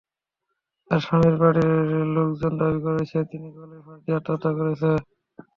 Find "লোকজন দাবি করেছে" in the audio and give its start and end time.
2.15-3.17